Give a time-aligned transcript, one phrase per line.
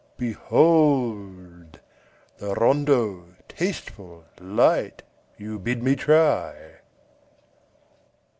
[0.17, 1.79] Behold!
[2.39, 5.03] the rondeau, tasteful, light,
[5.37, 6.55] You bid me try!